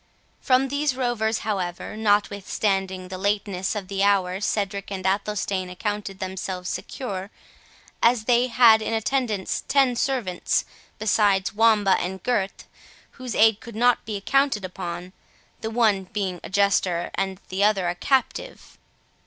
From 0.39 0.69
these 0.69 0.95
rovers, 0.95 1.41
however, 1.45 1.95
notwithstanding 1.95 3.09
the 3.09 3.19
lateness 3.19 3.75
of 3.75 3.87
the 3.87 4.01
hour 4.01 4.41
Cedric 4.41 4.89
and 4.91 5.05
Athelstane 5.05 5.69
accounted 5.69 6.17
themselves 6.17 6.69
secure, 6.69 7.29
as 8.01 8.23
they 8.23 8.47
had 8.47 8.81
in 8.81 8.93
attendance 8.95 9.63
ten 9.67 9.95
servants, 9.95 10.65
besides 10.97 11.53
Wamba 11.53 11.97
and 11.99 12.23
Gurth, 12.23 12.65
whose 13.11 13.35
aid 13.35 13.59
could 13.59 13.75
not 13.75 14.03
be 14.03 14.19
counted 14.25 14.65
upon, 14.65 15.13
the 15.59 15.69
one 15.69 16.05
being 16.05 16.39
a 16.43 16.49
jester 16.49 17.11
and 17.13 17.39
the 17.49 17.63
other 17.63 17.87
a 17.87 17.93
captive. 17.93 18.79